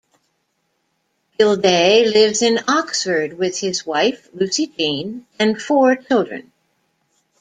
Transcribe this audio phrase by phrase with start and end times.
[1.37, 6.51] Gildea lives in Oxford with his wife, Lucy-Jean, and four children.